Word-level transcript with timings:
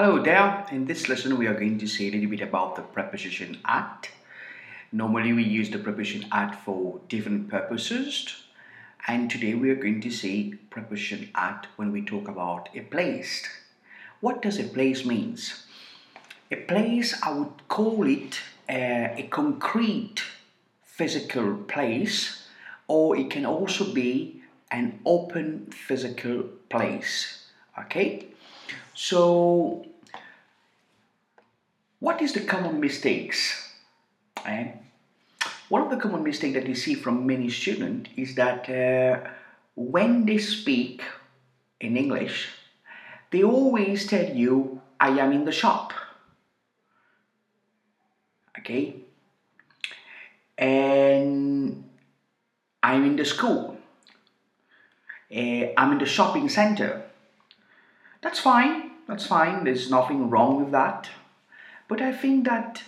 Hello 0.00 0.22
there. 0.22 0.64
In 0.70 0.84
this 0.84 1.08
lesson, 1.08 1.36
we 1.36 1.48
are 1.48 1.58
going 1.58 1.76
to 1.80 1.88
say 1.88 2.06
a 2.06 2.12
little 2.12 2.30
bit 2.30 2.40
about 2.40 2.76
the 2.76 2.82
preposition 2.82 3.58
at. 3.64 4.08
Normally, 4.92 5.32
we 5.32 5.42
use 5.42 5.70
the 5.70 5.78
preposition 5.80 6.26
at 6.30 6.54
for 6.64 7.00
different 7.08 7.48
purposes. 7.48 8.44
And 9.08 9.28
today, 9.28 9.54
we 9.54 9.70
are 9.70 9.74
going 9.74 10.00
to 10.02 10.10
say 10.12 10.54
preposition 10.70 11.30
at 11.34 11.66
when 11.74 11.90
we 11.90 12.02
talk 12.02 12.28
about 12.28 12.68
a 12.76 12.82
place. 12.82 13.44
What 14.20 14.40
does 14.40 14.60
a 14.60 14.68
place 14.68 15.04
means? 15.04 15.64
A 16.52 16.54
place, 16.54 17.20
I 17.20 17.32
would 17.32 17.66
call 17.66 18.06
it 18.06 18.38
uh, 18.70 19.18
a 19.22 19.26
concrete 19.30 20.22
physical 20.84 21.56
place, 21.56 22.46
or 22.86 23.16
it 23.16 23.30
can 23.30 23.44
also 23.44 23.92
be 23.92 24.42
an 24.70 25.00
open 25.04 25.72
physical 25.72 26.44
place. 26.68 27.48
Okay? 27.76 28.28
So, 29.00 29.87
what 32.00 32.22
is 32.22 32.32
the 32.32 32.40
common 32.40 32.80
mistakes? 32.80 33.72
Eh? 34.44 34.72
One 35.68 35.82
of 35.82 35.90
the 35.90 35.96
common 35.96 36.22
mistakes 36.22 36.54
that 36.54 36.66
you 36.66 36.74
see 36.74 36.94
from 36.94 37.26
many 37.26 37.50
students 37.50 38.10
is 38.16 38.34
that 38.36 38.68
uh, 38.70 39.28
when 39.74 40.24
they 40.24 40.38
speak 40.38 41.02
in 41.80 41.96
English, 41.96 42.48
they 43.30 43.42
always 43.42 44.06
tell 44.06 44.30
you, 44.34 44.80
I 44.98 45.10
am 45.10 45.32
in 45.32 45.44
the 45.44 45.52
shop. 45.52 45.92
Okay? 48.58 48.96
And 50.56 51.84
I'm 52.82 53.04
in 53.04 53.16
the 53.16 53.24
school. 53.24 53.76
Uh, 55.30 55.66
I'm 55.76 55.92
in 55.92 55.98
the 55.98 56.06
shopping 56.06 56.48
center. 56.48 57.02
That's 58.22 58.40
fine, 58.40 58.92
that's 59.06 59.26
fine, 59.26 59.64
there's 59.64 59.90
nothing 59.90 60.30
wrong 60.30 60.62
with 60.62 60.72
that. 60.72 61.08
But 61.88 62.02
I 62.02 62.12
think 62.12 62.44
that 62.44 62.82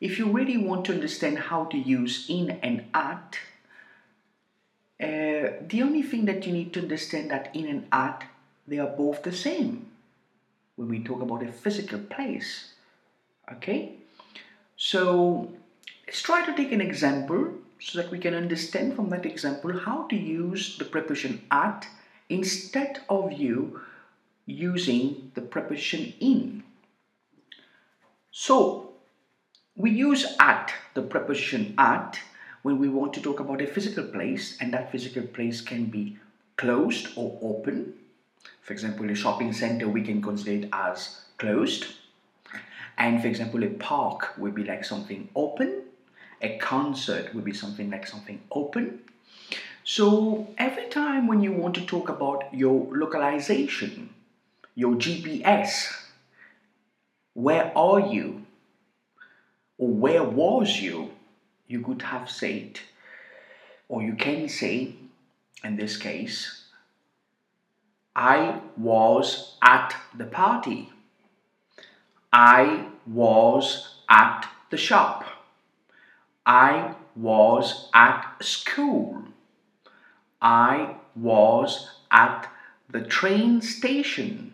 if 0.00 0.18
you 0.18 0.30
really 0.30 0.56
want 0.56 0.84
to 0.86 0.92
understand 0.92 1.38
how 1.38 1.64
to 1.66 1.78
use 1.78 2.26
in 2.28 2.50
and 2.62 2.84
at, 2.92 3.38
uh, 5.00 5.62
the 5.68 5.82
only 5.82 6.02
thing 6.02 6.24
that 6.26 6.46
you 6.46 6.52
need 6.52 6.72
to 6.74 6.80
understand 6.80 7.30
that 7.30 7.54
in 7.54 7.66
and 7.66 7.86
at, 7.92 8.24
they 8.66 8.78
are 8.78 8.96
both 8.96 9.22
the 9.22 9.32
same 9.32 9.86
when 10.76 10.88
we 10.88 11.02
talk 11.02 11.22
about 11.22 11.42
a 11.42 11.52
physical 11.52 11.98
place. 11.98 12.74
Okay? 13.52 13.94
So 14.76 15.52
let's 16.06 16.22
try 16.22 16.44
to 16.44 16.56
take 16.56 16.72
an 16.72 16.80
example 16.80 17.54
so 17.78 18.00
that 18.00 18.10
we 18.10 18.18
can 18.18 18.34
understand 18.34 18.94
from 18.94 19.10
that 19.10 19.26
example 19.26 19.76
how 19.78 20.06
to 20.08 20.16
use 20.16 20.78
the 20.78 20.84
preposition 20.84 21.42
at 21.50 21.86
instead 22.28 23.00
of 23.08 23.32
you 23.32 23.80
using 24.46 25.30
the 25.34 25.40
preposition 25.40 26.12
in. 26.20 26.51
So 28.32 28.94
we 29.76 29.90
use 29.90 30.36
at, 30.40 30.74
the 30.94 31.02
preposition 31.02 31.74
at, 31.78 32.20
when 32.62 32.78
we 32.78 32.88
want 32.88 33.14
to 33.14 33.22
talk 33.22 33.40
about 33.40 33.62
a 33.62 33.66
physical 33.66 34.04
place 34.04 34.58
and 34.60 34.72
that 34.74 34.92
physical 34.92 35.22
place 35.24 35.60
can 35.60 35.86
be 35.86 36.18
closed 36.56 37.08
or 37.16 37.38
open. 37.42 37.94
For 38.62 38.72
example, 38.74 39.10
a 39.10 39.14
shopping 39.14 39.52
center 39.52 39.88
we 39.88 40.02
can 40.02 40.22
consider 40.22 40.64
it 40.66 40.70
as 40.72 41.22
closed. 41.38 41.86
And 42.98 43.20
for 43.20 43.28
example, 43.28 43.62
a 43.64 43.68
park 43.68 44.34
would 44.38 44.54
be 44.54 44.64
like 44.64 44.84
something 44.84 45.28
open. 45.34 45.82
A 46.40 46.58
concert 46.58 47.34
would 47.34 47.44
be 47.44 47.52
something 47.52 47.90
like 47.90 48.06
something 48.06 48.40
open. 48.50 49.00
So 49.84 50.48
every 50.58 50.88
time 50.88 51.26
when 51.28 51.42
you 51.42 51.52
want 51.52 51.74
to 51.76 51.86
talk 51.86 52.08
about 52.08 52.44
your 52.54 52.88
localization, 52.96 54.10
your 54.74 54.96
GPS. 54.96 56.01
Where 57.34 57.76
are 57.76 58.00
you? 58.00 58.46
Or 59.78 59.88
where 59.88 60.22
was 60.22 60.80
you? 60.80 61.10
You 61.66 61.80
could 61.80 62.02
have 62.02 62.30
said, 62.30 62.80
or 63.88 64.02
you 64.02 64.14
can 64.14 64.48
say, 64.48 64.94
in 65.64 65.76
this 65.76 65.96
case, 65.96 66.64
I 68.14 68.60
was 68.76 69.56
at 69.62 69.96
the 70.14 70.26
party. 70.26 70.90
I 72.32 72.86
was 73.06 73.94
at 74.08 74.48
the 74.70 74.76
shop. 74.76 75.24
I 76.44 76.94
was 77.16 77.88
at 77.94 78.36
school. 78.40 79.24
I 80.40 80.96
was 81.14 81.88
at 82.10 82.50
the 82.90 83.02
train 83.02 83.62
station. 83.62 84.51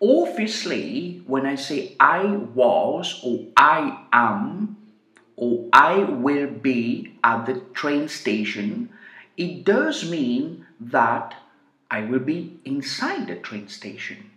Obviously, 0.00 1.22
when 1.26 1.46
I 1.46 1.54
say 1.54 1.96
I 1.98 2.24
was 2.26 3.20
or 3.24 3.46
I 3.56 4.04
am 4.12 4.76
or 5.36 5.68
I 5.72 6.04
will 6.04 6.48
be 6.48 7.14
at 7.24 7.46
the 7.46 7.60
train 7.72 8.08
station, 8.08 8.90
it 9.36 9.64
does 9.64 10.08
mean 10.10 10.66
that 10.80 11.34
I 11.90 12.02
will 12.02 12.20
be 12.20 12.58
inside 12.64 13.28
the 13.28 13.36
train 13.36 13.68
station. 13.68 14.30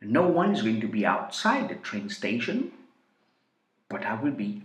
No 0.00 0.28
one 0.28 0.54
is 0.54 0.62
going 0.62 0.80
to 0.80 0.88
be 0.88 1.06
outside 1.06 1.68
the 1.68 1.74
train 1.76 2.08
station, 2.08 2.70
but 3.88 4.04
I 4.04 4.20
will 4.20 4.32
be 4.32 4.62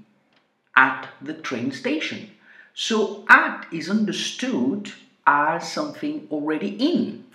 at 0.76 1.08
the 1.22 1.34
train 1.34 1.72
station. 1.72 2.32
So, 2.74 3.26
at 3.28 3.66
is 3.72 3.90
understood 3.90 4.92
as 5.26 5.72
something 5.72 6.28
already 6.32 6.70
in. 6.70 7.26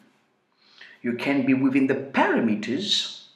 You 1.06 1.14
can 1.14 1.46
be 1.46 1.54
within 1.54 1.86
the 1.86 1.94
parameters 1.94 3.26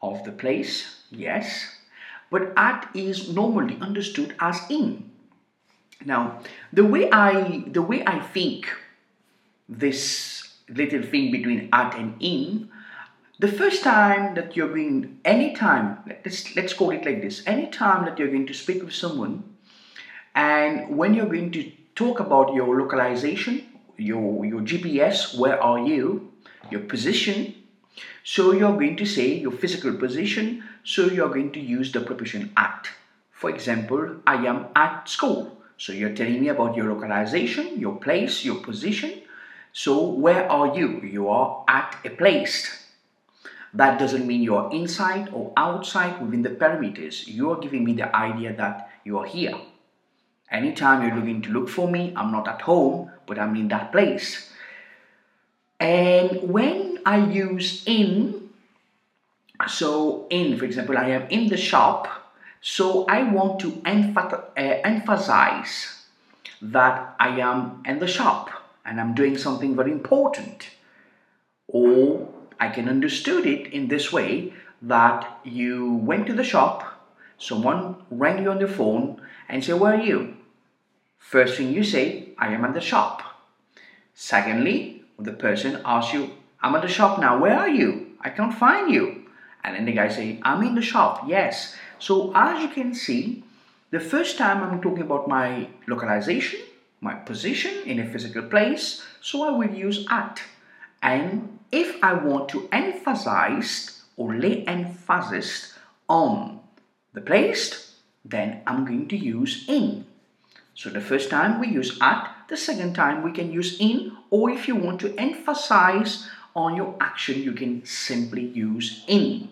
of 0.00 0.24
the 0.24 0.32
place, 0.32 1.04
yes, 1.10 1.76
but 2.30 2.52
at 2.56 2.88
is 2.94 3.28
normally 3.28 3.76
understood 3.80 4.34
as 4.40 4.60
in. 4.70 5.10
Now, 6.04 6.40
the 6.72 6.84
way 6.84 7.10
I 7.12 7.64
the 7.66 7.82
way 7.82 8.02
I 8.06 8.20
think 8.20 8.72
this 9.68 10.56
little 10.68 11.02
thing 11.02 11.30
between 11.30 11.68
at 11.72 11.94
and 11.94 12.16
in, 12.20 12.70
the 13.38 13.48
first 13.48 13.82
time 13.82 14.34
that 14.34 14.56
you're 14.56 14.68
going, 14.68 15.20
anytime, 15.24 15.98
let's 16.24 16.56
let's 16.56 16.72
call 16.72 16.90
it 16.90 17.04
like 17.04 17.20
this, 17.20 17.42
anytime 17.46 18.06
that 18.06 18.18
you're 18.18 18.34
going 18.36 18.46
to 18.46 18.54
speak 18.54 18.82
with 18.82 18.94
someone, 18.94 19.44
and 20.34 20.96
when 20.96 21.12
you're 21.14 21.34
going 21.36 21.52
to 21.52 21.70
talk 21.94 22.20
about 22.20 22.54
your 22.54 22.78
localization, 22.80 23.66
your 23.96 24.46
your 24.46 24.62
GPS, 24.62 25.36
where 25.36 25.62
are 25.62 25.80
you? 25.80 26.30
Your 26.70 26.80
position. 26.80 27.54
So 28.22 28.52
you're 28.52 28.72
going 28.72 28.96
to 28.96 29.06
say 29.06 29.34
your 29.34 29.52
physical 29.52 29.94
position. 29.94 30.64
So 30.84 31.06
you're 31.06 31.28
going 31.28 31.52
to 31.52 31.60
use 31.60 31.92
the 31.92 32.00
preposition 32.00 32.52
at. 32.56 32.88
For 33.30 33.50
example, 33.50 34.16
I 34.26 34.46
am 34.46 34.66
at 34.74 35.08
school. 35.08 35.58
So 35.76 35.92
you're 35.92 36.14
telling 36.14 36.40
me 36.40 36.48
about 36.48 36.76
your 36.76 36.92
localization, 36.92 37.78
your 37.78 37.96
place, 37.96 38.44
your 38.44 38.56
position. 38.56 39.22
So 39.72 40.08
where 40.08 40.50
are 40.50 40.76
you? 40.76 41.00
You 41.02 41.28
are 41.28 41.64
at 41.68 41.96
a 42.04 42.10
place. 42.10 42.84
That 43.74 43.98
doesn't 43.98 44.26
mean 44.26 44.42
you're 44.42 44.70
inside 44.72 45.30
or 45.32 45.52
outside 45.56 46.22
within 46.22 46.42
the 46.42 46.50
perimeters. 46.50 47.26
You 47.26 47.50
are 47.50 47.58
giving 47.58 47.84
me 47.84 47.94
the 47.94 48.14
idea 48.14 48.54
that 48.54 48.88
you 49.04 49.18
are 49.18 49.26
here. 49.26 49.58
Anytime 50.50 51.02
you're 51.02 51.16
looking 51.16 51.42
to 51.42 51.50
look 51.50 51.68
for 51.68 51.90
me, 51.90 52.12
I'm 52.14 52.30
not 52.30 52.46
at 52.46 52.62
home, 52.62 53.10
but 53.26 53.38
I'm 53.38 53.56
in 53.56 53.66
that 53.68 53.90
place. 53.90 54.53
And 55.80 56.48
when 56.50 56.98
I 57.04 57.26
use 57.26 57.82
in, 57.86 58.50
so 59.68 60.26
in, 60.30 60.56
for 60.58 60.64
example, 60.64 60.96
I 60.96 61.08
am 61.10 61.28
in 61.28 61.48
the 61.48 61.56
shop, 61.56 62.08
so 62.60 63.04
I 63.06 63.22
want 63.24 63.60
to 63.60 63.82
uh, 63.86 64.60
emphasize 64.84 66.06
that 66.62 67.14
I 67.20 67.40
am 67.40 67.82
in 67.84 67.98
the 67.98 68.06
shop 68.06 68.50
and 68.84 69.00
I'm 69.00 69.14
doing 69.14 69.36
something 69.36 69.76
very 69.76 69.92
important. 69.92 70.70
Or 71.68 72.28
I 72.60 72.68
can 72.68 72.88
understood 72.88 73.46
it 73.46 73.72
in 73.72 73.88
this 73.88 74.12
way 74.12 74.52
that 74.82 75.40
you 75.44 75.94
went 75.94 76.26
to 76.26 76.34
the 76.34 76.44
shop, 76.44 77.00
someone 77.38 77.96
rang 78.10 78.42
you 78.42 78.50
on 78.50 78.58
the 78.58 78.68
phone 78.68 79.20
and 79.48 79.64
said, 79.64 79.80
Where 79.80 79.94
are 79.94 80.02
you? 80.02 80.36
First 81.18 81.56
thing 81.56 81.72
you 81.72 81.82
say, 81.82 82.28
I 82.38 82.52
am 82.52 82.64
at 82.64 82.74
the 82.74 82.80
shop. 82.80 83.22
Secondly, 84.14 84.93
the 85.18 85.32
person 85.32 85.80
asks 85.84 86.12
you, 86.12 86.30
I'm 86.62 86.74
at 86.74 86.82
the 86.82 86.88
shop 86.88 87.20
now, 87.20 87.38
where 87.38 87.58
are 87.58 87.68
you? 87.68 88.16
I 88.20 88.30
can't 88.30 88.54
find 88.54 88.90
you. 88.90 89.26
And 89.62 89.76
then 89.76 89.84
the 89.84 89.92
guy 89.92 90.08
say, 90.08 90.40
I'm 90.42 90.62
in 90.62 90.74
the 90.74 90.82
shop, 90.82 91.24
yes. 91.26 91.76
So 91.98 92.32
as 92.34 92.62
you 92.62 92.68
can 92.68 92.94
see, 92.94 93.44
the 93.90 94.00
first 94.00 94.36
time 94.38 94.62
I'm 94.62 94.80
talking 94.80 95.02
about 95.02 95.28
my 95.28 95.68
localization, 95.86 96.60
my 97.00 97.14
position 97.14 97.72
in 97.86 98.00
a 98.00 98.10
physical 98.10 98.42
place, 98.42 99.04
so 99.20 99.42
I 99.42 99.50
will 99.50 99.74
use 99.74 100.06
at. 100.10 100.42
And 101.02 101.58
if 101.70 102.02
I 102.02 102.14
want 102.14 102.48
to 102.50 102.68
emphasize 102.72 104.02
or 104.16 104.34
lay 104.34 104.64
emphasis 104.64 105.76
on 106.08 106.60
the 107.12 107.20
place, 107.20 107.96
then 108.24 108.62
I'm 108.66 108.84
going 108.84 109.08
to 109.08 109.16
use 109.16 109.64
in. 109.68 110.06
So 110.74 110.90
the 110.90 111.00
first 111.00 111.30
time 111.30 111.60
we 111.60 111.68
use 111.68 111.98
at, 112.00 112.34
the 112.48 112.56
second 112.56 112.94
time 112.94 113.22
we 113.22 113.32
can 113.32 113.52
use 113.52 113.76
in, 113.80 114.16
or 114.30 114.50
if 114.50 114.66
you 114.66 114.74
want 114.74 115.00
to 115.02 115.14
emphasize 115.18 116.28
on 116.54 116.76
your 116.76 116.96
action, 117.00 117.42
you 117.42 117.52
can 117.52 117.84
simply 117.84 118.42
use 118.42 119.04
in. 119.06 119.48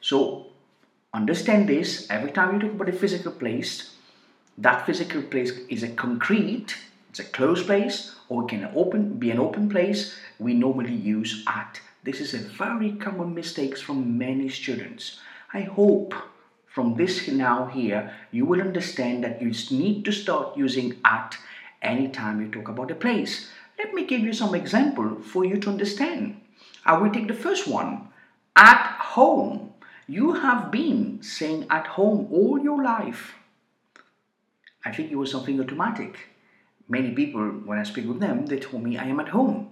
So 0.00 0.46
understand 1.12 1.68
this 1.68 2.06
every 2.10 2.30
time 2.30 2.54
you 2.54 2.60
talk 2.60 2.72
about 2.72 2.88
a 2.88 2.98
physical 2.98 3.32
place, 3.32 3.94
that 4.58 4.84
physical 4.84 5.22
place 5.22 5.52
is 5.68 5.82
a 5.82 5.88
concrete, 5.88 6.76
it's 7.08 7.20
a 7.20 7.24
closed 7.24 7.66
place, 7.66 8.14
or 8.28 8.44
it 8.44 8.48
can 8.48 8.70
open 8.74 9.18
be 9.18 9.30
an 9.30 9.38
open 9.38 9.68
place. 9.68 10.14
We 10.38 10.54
normally 10.54 10.94
use 10.94 11.42
at. 11.46 11.80
This 12.04 12.20
is 12.20 12.34
a 12.34 12.38
very 12.38 12.92
common 12.92 13.34
mistake 13.34 13.76
from 13.76 14.16
many 14.16 14.48
students. 14.48 15.20
I 15.52 15.62
hope 15.62 16.14
from 16.70 16.94
this 16.94 17.26
now 17.28 17.66
here 17.66 18.12
you 18.30 18.46
will 18.46 18.60
understand 18.60 19.24
that 19.24 19.42
you 19.42 19.50
need 19.76 20.04
to 20.04 20.12
start 20.12 20.56
using 20.56 20.96
at 21.04 21.36
anytime 21.82 22.40
you 22.40 22.48
talk 22.48 22.68
about 22.68 22.90
a 22.90 22.94
place. 22.94 23.50
Let 23.76 23.92
me 23.92 24.04
give 24.04 24.20
you 24.20 24.32
some 24.32 24.54
example 24.54 25.20
for 25.20 25.44
you 25.44 25.58
to 25.58 25.70
understand. 25.70 26.40
I 26.84 26.96
will 26.96 27.10
take 27.10 27.28
the 27.28 27.34
first 27.34 27.66
one. 27.66 28.08
At 28.56 28.86
home. 29.16 29.72
You 30.06 30.34
have 30.34 30.70
been 30.70 31.22
saying 31.22 31.66
at 31.70 31.86
home 31.86 32.28
all 32.32 32.58
your 32.58 32.82
life. 32.82 33.34
I 34.84 34.92
think 34.92 35.10
it 35.10 35.16
was 35.16 35.30
something 35.30 35.60
automatic. 35.60 36.18
Many 36.88 37.12
people, 37.12 37.42
when 37.64 37.78
I 37.78 37.84
speak 37.84 38.06
with 38.06 38.20
them, 38.20 38.46
they 38.46 38.58
told 38.58 38.82
me 38.82 38.98
I 38.98 39.04
am 39.04 39.20
at 39.20 39.28
home. 39.28 39.70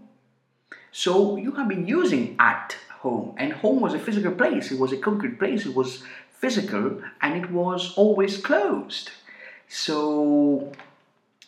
So 0.92 1.36
you 1.36 1.52
have 1.52 1.68
been 1.68 1.86
using 1.86 2.36
at 2.38 2.76
home, 3.00 3.34
and 3.36 3.52
home 3.52 3.80
was 3.80 3.94
a 3.94 3.98
physical 3.98 4.32
place, 4.32 4.72
it 4.72 4.78
was 4.78 4.92
a 4.92 4.96
concrete 4.96 5.38
place, 5.38 5.66
it 5.66 5.74
was 5.74 6.02
physical, 6.38 7.02
and 7.20 7.44
it 7.44 7.50
was 7.50 7.94
always 7.96 8.36
closed. 8.36 9.10
So 9.68 10.72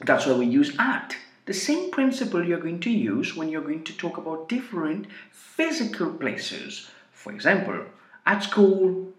that's 0.00 0.26
why 0.26 0.34
we 0.34 0.46
use 0.46 0.74
at. 0.78 1.16
The 1.46 1.54
same 1.54 1.90
principle 1.90 2.44
you're 2.44 2.60
going 2.60 2.80
to 2.80 2.90
use 2.90 3.34
when 3.34 3.48
you're 3.48 3.62
going 3.62 3.84
to 3.84 3.96
talk 3.96 4.18
about 4.18 4.48
different 4.48 5.06
physical 5.30 6.12
places. 6.12 6.90
For 7.12 7.32
example, 7.32 7.86
at 8.26 8.42
school, 8.42 9.12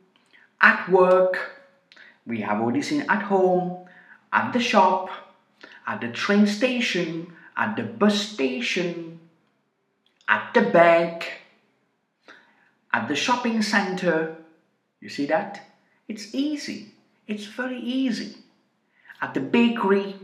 at 0.61 0.89
work, 0.89 1.61
we 2.25 2.41
have 2.41 2.61
already 2.61 2.81
seen 2.81 3.01
at 3.09 3.23
home, 3.23 3.87
at 4.31 4.53
the 4.53 4.59
shop, 4.59 5.09
at 5.87 6.01
the 6.01 6.09
train 6.09 6.47
station, 6.47 7.33
at 7.57 7.75
the 7.75 7.83
bus 7.83 8.19
station, 8.19 9.19
at 10.27 10.53
the 10.53 10.61
bank, 10.61 11.41
at 12.93 13.07
the 13.07 13.15
shopping 13.15 13.61
center. 13.61 14.35
You 15.01 15.09
see 15.09 15.25
that? 15.25 15.59
It's 16.07 16.33
easy. 16.33 16.93
It's 17.27 17.45
very 17.45 17.79
easy. 17.79 18.37
At 19.21 19.33
the 19.33 19.39
bakery. 19.39 20.15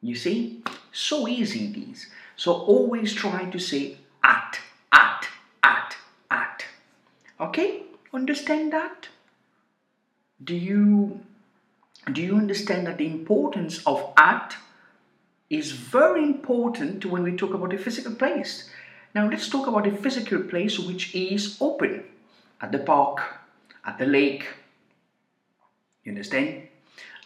You 0.00 0.14
see? 0.14 0.62
So 0.90 1.28
easy 1.28 1.70
these. 1.70 2.08
So 2.36 2.52
always 2.52 3.12
try 3.12 3.44
to 3.50 3.58
say 3.58 3.98
at, 4.22 4.58
at, 4.90 5.28
at, 5.62 5.96
at. 6.30 6.64
Okay? 7.38 7.82
Understand 8.12 8.72
that? 8.72 9.08
Do 10.42 10.54
you 10.54 11.20
do 12.12 12.20
you 12.20 12.36
understand 12.36 12.86
that 12.86 12.98
the 12.98 13.06
importance 13.06 13.82
of 13.86 14.12
at 14.18 14.56
is 15.48 15.72
very 15.72 16.22
important 16.22 17.06
when 17.06 17.22
we 17.22 17.34
talk 17.34 17.54
about 17.54 17.72
a 17.72 17.78
physical 17.78 18.14
place? 18.14 18.68
Now 19.14 19.28
let's 19.28 19.48
talk 19.48 19.66
about 19.66 19.86
a 19.86 19.96
physical 19.96 20.42
place 20.42 20.78
which 20.78 21.14
is 21.14 21.56
open 21.62 22.04
at 22.64 22.72
the 22.72 22.78
park, 22.78 23.20
at 23.84 23.98
the 23.98 24.06
lake, 24.06 24.48
you 26.02 26.12
understand? 26.12 26.62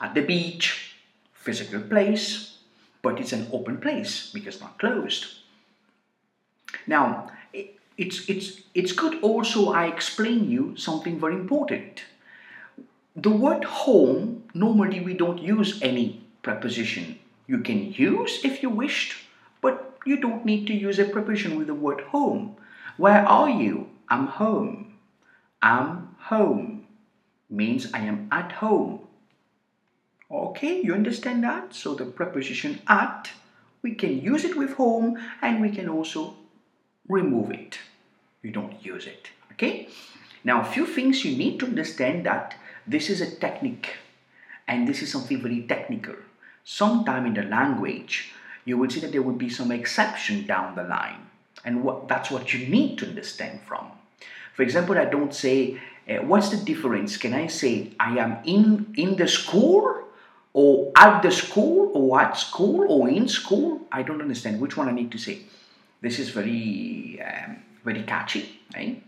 At 0.00 0.14
the 0.14 0.22
beach, 0.22 0.96
physical 1.32 1.80
place, 1.80 2.58
but 3.02 3.20
it's 3.20 3.32
an 3.32 3.46
open 3.52 3.78
place 3.78 4.32
because 4.34 4.60
not 4.60 4.80
closed. 4.80 5.26
Now, 6.88 7.30
it's, 7.96 8.28
it's, 8.28 8.62
it's 8.74 8.90
good 8.90 9.22
also 9.22 9.70
I 9.70 9.86
explain 9.86 10.50
you 10.50 10.76
something 10.76 11.20
very 11.20 11.34
important. 11.34 12.02
The 13.14 13.30
word 13.30 13.62
home, 13.62 14.42
normally 14.54 14.98
we 14.98 15.14
don't 15.14 15.40
use 15.40 15.80
any 15.80 16.20
preposition. 16.42 17.18
You 17.46 17.58
can 17.60 17.92
use 17.92 18.44
if 18.44 18.60
you 18.60 18.70
wished, 18.70 19.14
but 19.60 19.98
you 20.04 20.16
don't 20.20 20.44
need 20.44 20.66
to 20.66 20.74
use 20.74 20.98
a 20.98 21.04
preposition 21.04 21.56
with 21.56 21.68
the 21.68 21.74
word 21.74 22.00
home. 22.00 22.56
Where 22.96 23.24
are 23.24 23.50
you? 23.50 23.88
I'm 24.08 24.26
home. 24.26 24.97
I'm 25.62 26.16
home 26.18 26.86
means 27.50 27.92
I 27.92 28.00
am 28.00 28.28
at 28.30 28.52
home. 28.52 29.00
Okay, 30.30 30.82
you 30.82 30.94
understand 30.94 31.42
that? 31.44 31.74
So 31.74 31.94
the 31.94 32.04
preposition 32.04 32.80
at, 32.86 33.30
we 33.82 33.94
can 33.94 34.20
use 34.20 34.44
it 34.44 34.56
with 34.56 34.74
home 34.74 35.18
and 35.40 35.60
we 35.60 35.70
can 35.70 35.88
also 35.88 36.34
remove 37.08 37.50
it. 37.50 37.78
You 38.42 38.50
don't 38.50 38.84
use 38.84 39.06
it. 39.06 39.30
Okay? 39.52 39.88
Now, 40.44 40.60
a 40.60 40.64
few 40.64 40.86
things 40.86 41.24
you 41.24 41.36
need 41.36 41.58
to 41.60 41.66
understand 41.66 42.26
that 42.26 42.54
this 42.86 43.10
is 43.10 43.20
a 43.20 43.34
technique 43.36 43.96
and 44.66 44.86
this 44.86 45.02
is 45.02 45.10
something 45.10 45.40
very 45.40 45.62
technical. 45.62 46.14
Sometime 46.64 47.24
in 47.26 47.34
the 47.34 47.42
language, 47.42 48.32
you 48.64 48.76
will 48.76 48.90
see 48.90 49.00
that 49.00 49.12
there 49.12 49.22
will 49.22 49.32
be 49.32 49.48
some 49.48 49.72
exception 49.72 50.46
down 50.46 50.76
the 50.76 50.84
line. 50.84 51.26
And 51.64 51.82
what, 51.82 52.06
that's 52.06 52.30
what 52.30 52.52
you 52.52 52.68
need 52.68 52.98
to 52.98 53.08
understand 53.08 53.60
from. 53.66 53.90
For 54.58 54.64
example, 54.64 54.98
I 54.98 55.04
don't 55.04 55.32
say, 55.32 55.78
uh, 56.10 56.14
what's 56.26 56.48
the 56.48 56.56
difference? 56.56 57.16
Can 57.16 57.32
I 57.32 57.46
say 57.46 57.92
I 58.00 58.18
am 58.18 58.38
in, 58.44 58.92
in 58.96 59.14
the 59.14 59.28
school 59.28 60.02
or 60.52 60.90
at 60.96 61.22
the 61.22 61.30
school 61.30 61.92
or 61.94 62.20
at 62.20 62.36
school 62.36 62.84
or 62.88 63.08
in 63.08 63.28
school? 63.28 63.82
I 63.92 64.02
don't 64.02 64.20
understand 64.20 64.60
which 64.60 64.76
one 64.76 64.88
I 64.88 64.90
need 64.90 65.12
to 65.12 65.18
say. 65.18 65.42
This 66.00 66.18
is 66.18 66.30
very, 66.30 67.22
um, 67.22 67.58
very 67.84 68.02
catchy, 68.02 68.58
right? 68.74 69.00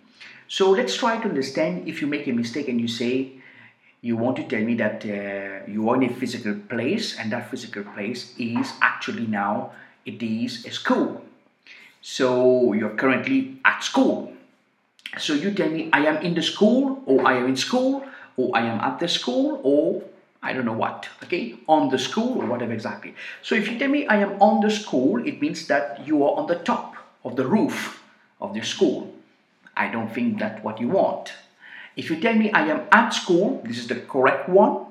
So 0.47 0.71
let's 0.71 0.97
try 0.97 1.19
to 1.19 1.29
understand 1.29 1.89
if 1.89 2.01
you 2.01 2.07
make 2.07 2.29
a 2.29 2.33
mistake 2.33 2.69
and 2.69 2.81
you 2.81 2.87
say, 2.87 3.33
you 4.03 4.17
want 4.17 4.37
to 4.37 4.45
tell 4.45 4.63
me 4.63 4.77
that 4.77 5.05
uh, 5.05 5.69
you 5.69 5.91
are 5.91 5.97
in 5.97 6.05
a 6.05 6.15
physical 6.15 6.55
place 6.69 7.19
and 7.19 7.33
that 7.33 7.51
physical 7.51 7.83
place 7.83 8.35
is 8.39 8.73
actually 8.83 9.27
now 9.27 9.73
it 10.07 10.23
is 10.23 10.65
a 10.65 10.71
school 10.71 11.25
so 12.01 12.73
you're 12.73 12.95
currently 12.95 13.59
at 13.65 13.85
school 13.85 14.33
so 15.19 15.35
you 15.35 15.53
tell 15.53 15.69
me 15.69 15.89
i 15.93 16.01
am 16.01 16.17
in 16.19 16.35
the 16.35 16.43
school 16.43 17.03
or 17.07 17.27
i 17.27 17.35
am 17.37 17.47
in 17.47 17.57
school 17.57 18.05
or 18.37 18.51
i 18.57 18.61
am 18.61 18.81
at 18.81 18.99
the 19.01 19.09
school 19.09 19.61
or 19.65 20.03
i 20.43 20.53
don't 20.53 20.65
know 20.65 20.73
what 20.85 21.09
okay 21.23 21.55
on 21.69 21.89
the 21.91 21.99
school 21.99 22.41
or 22.41 22.47
whatever 22.47 22.73
exactly 22.73 23.15
so 23.43 23.55
if 23.55 23.69
you 23.69 23.79
tell 23.79 23.89
me 23.89 24.07
i 24.07 24.17
am 24.17 24.41
on 24.41 24.61
the 24.61 24.71
school 24.71 25.27
it 25.27 25.41
means 25.41 25.67
that 25.67 26.07
you 26.07 26.25
are 26.25 26.39
on 26.39 26.47
the 26.47 26.57
top 26.57 26.95
of 27.25 27.37
the 27.37 27.47
roof 27.47 28.03
of 28.41 28.55
the 28.55 28.63
school 28.63 29.13
i 29.77 29.89
don't 29.89 30.15
think 30.15 30.39
that's 30.39 30.63
what 30.63 30.81
you 30.81 30.89
want 30.89 31.33
if 31.97 32.09
you 32.11 32.21
tell 32.21 32.35
me 32.35 32.51
I 32.53 32.67
am 32.67 32.87
at 32.93 33.11
school, 33.11 33.61
this 33.65 33.79
is 33.79 33.87
the 33.89 33.97
correct 33.97 34.49
one 34.49 34.87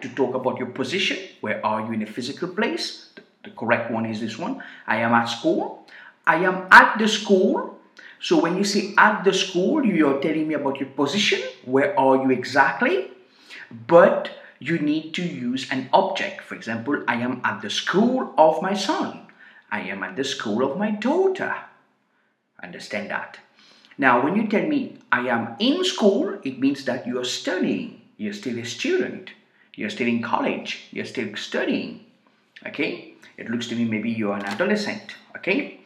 to 0.00 0.08
talk 0.10 0.34
about 0.34 0.58
your 0.58 0.68
position. 0.68 1.18
Where 1.40 1.64
are 1.64 1.80
you 1.80 1.92
in 1.92 2.02
a 2.02 2.06
physical 2.06 2.48
place? 2.48 3.10
The 3.44 3.50
correct 3.50 3.90
one 3.90 4.06
is 4.06 4.20
this 4.20 4.38
one. 4.38 4.62
I 4.86 4.98
am 4.98 5.12
at 5.12 5.24
school. 5.24 5.86
I 6.26 6.36
am 6.44 6.66
at 6.70 6.98
the 6.98 7.08
school. 7.08 7.78
So 8.22 8.40
when 8.40 8.56
you 8.56 8.62
say 8.62 8.94
at 8.96 9.24
the 9.24 9.34
school, 9.34 9.84
you 9.84 10.06
are 10.06 10.20
telling 10.20 10.46
me 10.46 10.54
about 10.54 10.78
your 10.78 10.88
position. 10.90 11.40
Where 11.64 11.98
are 11.98 12.22
you 12.22 12.30
exactly? 12.30 13.10
But 13.88 14.30
you 14.60 14.78
need 14.78 15.12
to 15.14 15.22
use 15.22 15.66
an 15.72 15.88
object. 15.92 16.42
For 16.42 16.54
example, 16.54 17.02
I 17.08 17.16
am 17.16 17.40
at 17.42 17.62
the 17.62 17.70
school 17.70 18.32
of 18.38 18.62
my 18.62 18.74
son. 18.74 19.26
I 19.72 19.80
am 19.80 20.04
at 20.04 20.14
the 20.14 20.22
school 20.22 20.62
of 20.62 20.78
my 20.78 20.92
daughter. 20.92 21.52
Understand 22.62 23.10
that? 23.10 23.38
Now, 23.98 24.22
when 24.22 24.36
you 24.36 24.46
tell 24.46 24.66
me 24.68 24.98
I 25.10 25.26
am 25.28 25.56
in 25.58 25.84
school, 25.84 26.38
it 26.44 26.60
means 26.60 26.84
that 26.84 27.06
you 27.08 27.18
are 27.18 27.24
studying. 27.24 28.02
You're 28.18 28.34
still 28.34 28.58
a 28.60 28.64
student. 28.64 29.30
You're 29.74 29.90
still 29.90 30.06
in 30.06 30.22
college. 30.22 30.86
You're 30.92 31.06
still 31.06 31.34
studying. 31.34 32.06
Okay? 32.64 33.14
It 33.36 33.50
looks 33.50 33.66
to 33.68 33.74
me 33.74 33.84
maybe 33.84 34.10
you're 34.10 34.36
an 34.36 34.44
adolescent. 34.44 35.16
Okay? 35.36 35.80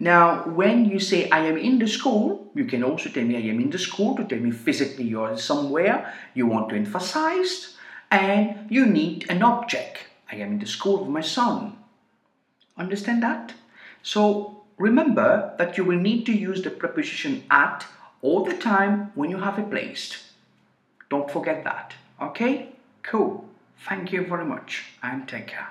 Now, 0.00 0.44
when 0.44 0.84
you 0.84 1.00
say 1.00 1.28
I 1.30 1.40
am 1.40 1.56
in 1.56 1.78
the 1.78 1.88
school, 1.88 2.50
you 2.54 2.64
can 2.64 2.84
also 2.84 3.10
tell 3.10 3.24
me 3.24 3.36
I 3.36 3.50
am 3.50 3.60
in 3.60 3.70
the 3.70 3.78
school 3.78 4.16
to 4.16 4.24
tell 4.24 4.38
me 4.38 4.52
physically 4.52 5.04
you're 5.04 5.36
somewhere 5.36 6.14
you 6.34 6.46
want 6.46 6.68
to 6.68 6.76
emphasize, 6.76 7.76
and 8.10 8.70
you 8.70 8.86
need 8.86 9.26
an 9.28 9.42
object. 9.42 10.04
I 10.30 10.36
am 10.36 10.52
in 10.52 10.58
the 10.60 10.66
school 10.66 11.02
of 11.02 11.08
my 11.08 11.20
son. 11.20 11.76
Understand 12.76 13.22
that? 13.22 13.54
So 14.02 14.58
Remember 14.78 15.54
that 15.58 15.76
you 15.76 15.84
will 15.84 15.98
need 15.98 16.24
to 16.26 16.32
use 16.32 16.62
the 16.62 16.70
preposition 16.70 17.42
at 17.50 17.84
all 18.22 18.44
the 18.44 18.56
time 18.56 19.10
when 19.16 19.28
you 19.28 19.38
have 19.38 19.58
it 19.58 19.70
placed. 19.70 20.18
Don't 21.10 21.30
forget 21.30 21.64
that. 21.64 21.94
Okay? 22.22 22.68
Cool. 23.02 23.44
Thank 23.88 24.12
you 24.12 24.24
very 24.24 24.44
much 24.44 24.84
and 25.02 25.26
take 25.26 25.48
care. 25.48 25.68